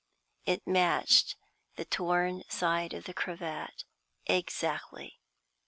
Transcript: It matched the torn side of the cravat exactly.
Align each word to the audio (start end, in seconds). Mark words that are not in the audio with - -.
It 0.47 0.65
matched 0.65 1.35
the 1.75 1.85
torn 1.85 2.41
side 2.49 2.95
of 2.95 3.03
the 3.03 3.13
cravat 3.13 3.83
exactly. 4.25 5.19